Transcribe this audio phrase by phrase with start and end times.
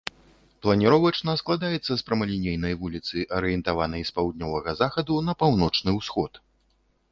[0.65, 6.45] Планіровачна складаецца з прамалінейнай вуліцы, арыентаванай з паўднёвага захаду на паўночны ўсход.